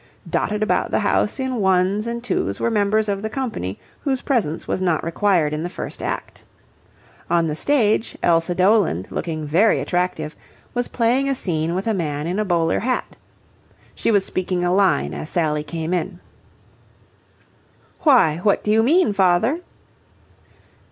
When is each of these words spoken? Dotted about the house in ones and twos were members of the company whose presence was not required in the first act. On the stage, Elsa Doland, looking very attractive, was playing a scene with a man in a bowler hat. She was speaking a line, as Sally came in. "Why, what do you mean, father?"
Dotted 0.27 0.63
about 0.63 0.89
the 0.89 1.01
house 1.01 1.39
in 1.39 1.57
ones 1.57 2.07
and 2.07 2.23
twos 2.23 2.59
were 2.59 2.71
members 2.71 3.07
of 3.07 3.21
the 3.21 3.29
company 3.29 3.77
whose 3.99 4.23
presence 4.23 4.67
was 4.67 4.81
not 4.81 5.03
required 5.03 5.53
in 5.53 5.61
the 5.61 5.69
first 5.69 6.01
act. 6.01 6.43
On 7.29 7.47
the 7.47 7.55
stage, 7.55 8.17
Elsa 8.23 8.55
Doland, 8.55 9.09
looking 9.11 9.45
very 9.45 9.79
attractive, 9.79 10.35
was 10.73 10.87
playing 10.87 11.29
a 11.29 11.35
scene 11.35 11.75
with 11.75 11.85
a 11.85 11.93
man 11.93 12.25
in 12.25 12.39
a 12.39 12.45
bowler 12.45 12.79
hat. 12.79 13.15
She 13.93 14.09
was 14.09 14.25
speaking 14.25 14.63
a 14.63 14.73
line, 14.73 15.13
as 15.13 15.29
Sally 15.29 15.61
came 15.63 15.93
in. 15.93 16.19
"Why, 18.01 18.37
what 18.37 18.63
do 18.63 18.71
you 18.71 18.81
mean, 18.81 19.13
father?" 19.13 19.59